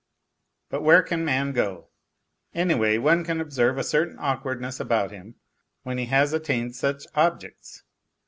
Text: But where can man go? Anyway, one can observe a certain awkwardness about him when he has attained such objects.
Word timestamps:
But 0.71 0.81
where 0.81 1.03
can 1.03 1.23
man 1.23 1.51
go? 1.51 1.91
Anyway, 2.55 2.97
one 2.97 3.23
can 3.23 3.39
observe 3.39 3.77
a 3.77 3.83
certain 3.83 4.17
awkwardness 4.17 4.79
about 4.79 5.11
him 5.11 5.35
when 5.83 5.99
he 5.99 6.05
has 6.07 6.33
attained 6.33 6.75
such 6.75 7.05
objects. 7.13 7.83